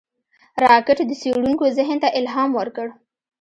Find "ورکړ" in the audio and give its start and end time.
2.59-2.87